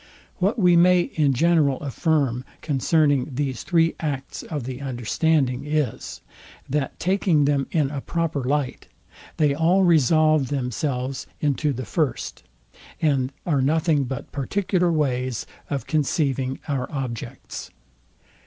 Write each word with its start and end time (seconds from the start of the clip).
What 0.37 0.57
we 0.57 0.75
may 0.75 1.01
in 1.01 1.33
general 1.33 1.79
affirm 1.81 2.43
concerning 2.63 3.35
these 3.35 3.61
three 3.61 3.93
acts 3.99 4.41
of 4.41 4.63
the 4.63 4.81
understanding 4.81 5.63
is, 5.67 6.21
that 6.67 6.99
taking 6.99 7.45
them 7.45 7.67
in 7.69 7.91
a 7.91 8.01
proper 8.01 8.43
light, 8.43 8.87
they 9.37 9.53
all 9.53 9.83
resolve 9.83 10.47
themselves 10.47 11.27
into 11.39 11.71
the 11.71 11.85
first, 11.85 12.41
and 12.99 13.31
are 13.45 13.61
nothing 13.61 14.05
but 14.05 14.31
particular 14.31 14.91
ways 14.91 15.45
of 15.69 15.85
conceiving 15.85 16.57
our 16.67 16.91
objects. 16.91 17.69